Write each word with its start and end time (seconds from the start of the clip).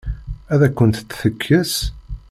Ad 0.53 0.61
akent-tt-tekkes? 0.67 1.73